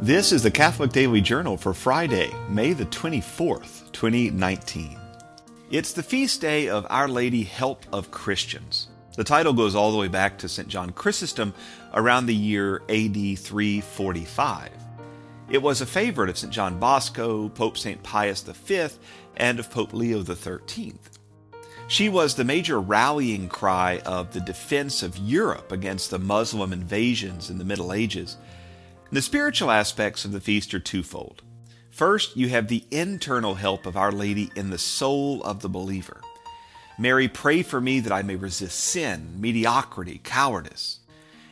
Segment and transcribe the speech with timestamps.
[0.00, 4.98] This is the Catholic Daily Journal for Friday, May the 24th, 2019.
[5.70, 8.88] It's the feast day of Our Lady Help of Christians.
[9.16, 10.68] The title goes all the way back to St.
[10.68, 11.54] John Chrysostom
[11.94, 14.70] around the year AD 345.
[15.48, 16.52] It was a favorite of St.
[16.52, 18.02] John Bosco, Pope St.
[18.02, 18.88] Pius V,
[19.38, 20.96] and of Pope Leo XIII.
[21.88, 27.48] She was the major rallying cry of the defense of Europe against the Muslim invasions
[27.48, 28.36] in the Middle Ages.
[29.12, 31.42] The spiritual aspects of the feast are twofold.
[31.90, 36.20] First, you have the internal help of Our Lady in the soul of the believer.
[36.98, 40.98] Mary, pray for me that I may resist sin, mediocrity, cowardice.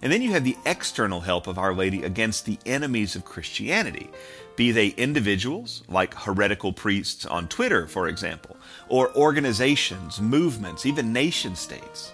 [0.03, 4.11] And then you have the external help of Our Lady against the enemies of Christianity,
[4.57, 8.57] be they individuals, like heretical priests on Twitter, for example,
[8.89, 12.13] or organizations, movements, even nation states.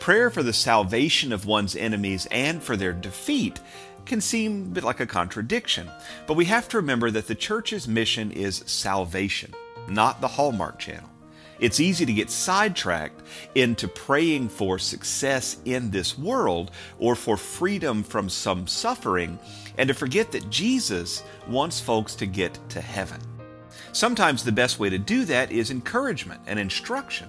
[0.00, 3.60] Prayer for the salvation of one's enemies and for their defeat
[4.06, 5.90] can seem a bit like a contradiction,
[6.26, 9.52] but we have to remember that the church's mission is salvation,
[9.88, 11.10] not the Hallmark Channel.
[11.60, 13.20] It's easy to get sidetracked
[13.54, 19.38] into praying for success in this world or for freedom from some suffering
[19.76, 23.20] and to forget that Jesus wants folks to get to heaven.
[23.92, 27.28] Sometimes the best way to do that is encouragement and instruction.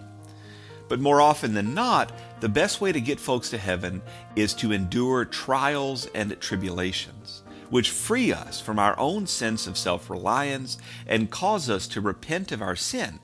[0.92, 2.12] But more often than not,
[2.42, 4.02] the best way to get folks to heaven
[4.36, 10.10] is to endure trials and tribulations, which free us from our own sense of self
[10.10, 13.22] reliance and cause us to repent of our sin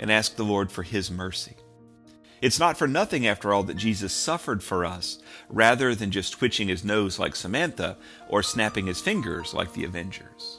[0.00, 1.54] and ask the Lord for His mercy.
[2.42, 6.66] It's not for nothing, after all, that Jesus suffered for us, rather than just twitching
[6.66, 7.96] his nose like Samantha
[8.28, 10.58] or snapping his fingers like the Avengers.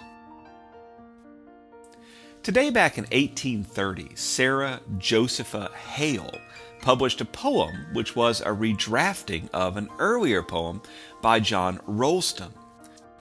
[2.45, 6.29] Today, back in 1830, Sarah Josepha Hale
[6.79, 10.83] published a poem which was a redrafting of an earlier poem
[11.23, 12.53] by John Roulstone.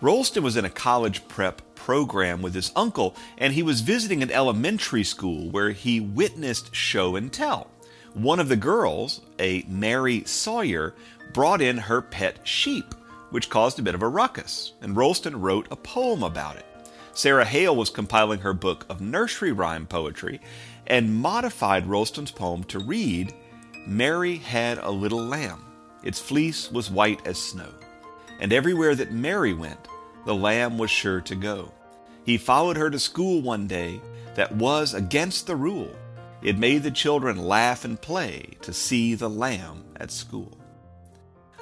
[0.03, 4.31] Roulstone was in a college prep program with his uncle, and he was visiting an
[4.31, 7.71] elementary school where he witnessed show and tell.
[8.13, 10.95] One of the girls, a Mary Sawyer,
[11.33, 12.95] brought in her pet sheep,
[13.31, 16.67] which caused a bit of a ruckus, and Roulstone wrote a poem about it.
[17.15, 20.41] Sarah Hale was compiling her book of nursery rhyme poetry
[20.89, 23.33] and modified Roulstone's poem to read
[23.87, 25.65] Mary had a little lamb.
[26.03, 27.71] Its fleece was white as snow.
[28.41, 29.89] And everywhere that Mary went,
[30.27, 31.73] the lamb was sure to go.
[32.25, 34.01] He followed her to school one day
[34.35, 35.95] that was against the rule.
[36.43, 40.59] It made the children laugh and play to see the lamb at school.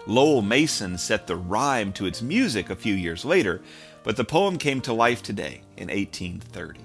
[0.07, 3.63] Lowell Mason set the rhyme to its music a few years later,
[4.03, 6.81] but the poem came to life today in 1830.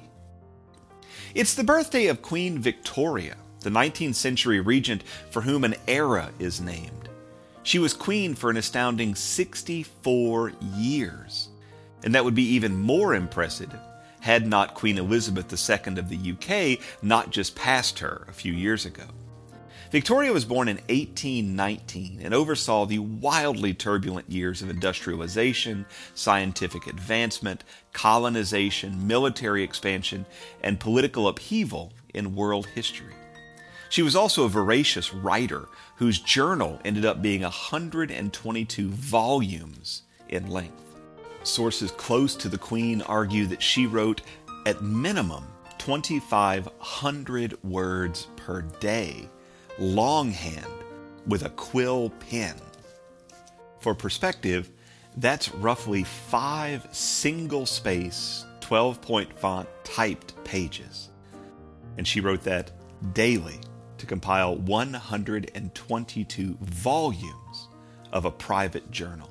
[1.33, 6.61] It's the birthday of Queen Victoria, the 19th century regent for whom an era is
[6.61, 7.09] named.
[7.63, 11.50] She was queen for an astounding 64 years,
[12.03, 13.73] and that would be even more impressive
[14.19, 18.85] had not Queen Elizabeth II of the UK not just passed her a few years
[18.85, 19.06] ago.
[19.89, 27.63] Victoria was born in 1819 and oversaw the wildly turbulent years of industrialization, scientific advancement,
[27.93, 30.25] colonization, military expansion,
[30.61, 33.13] and political upheaval in world history.
[33.89, 40.83] She was also a voracious writer whose journal ended up being 122 volumes in length.
[41.43, 44.21] Sources close to the Queen argue that she wrote
[44.65, 45.45] at minimum
[45.77, 49.29] 2,500 words per day
[49.79, 50.65] longhand
[51.27, 52.55] with a quill pen.
[53.79, 54.69] For perspective,
[55.17, 61.09] that's roughly five single space, 12 point font typed pages.
[61.97, 62.71] And she wrote that
[63.13, 63.59] daily
[63.97, 67.69] to compile 122 volumes
[68.11, 69.29] of a private journal.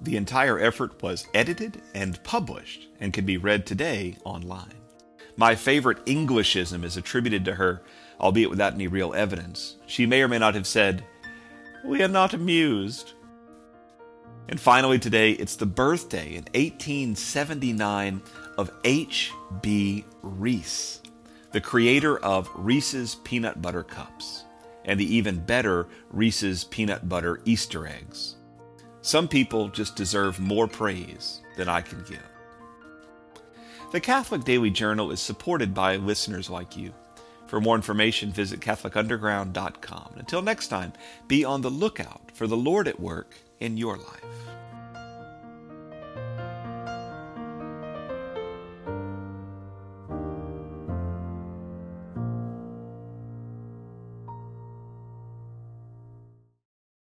[0.00, 4.74] The entire effort was edited and published and can be read today online.
[5.36, 7.82] My favorite Englishism is attributed to her
[8.20, 9.76] albeit without any real evidence.
[9.86, 11.04] She may or may not have said,
[11.84, 13.12] We are not amused.
[14.48, 18.22] And finally, today, it's the birthday in 1879
[18.56, 20.04] of H.B.
[20.22, 21.02] Reese,
[21.52, 24.44] the creator of Reese's Peanut Butter Cups
[24.88, 28.36] and the even better Reese's Peanut Butter Easter Eggs.
[29.02, 32.26] Some people just deserve more praise than I can give.
[33.92, 36.92] The Catholic Daily Journal is supported by listeners like you.
[37.48, 40.14] For more information, visit CatholicUnderground.com.
[40.16, 40.92] Until next time,
[41.26, 44.47] be on the lookout for the Lord at work in your life.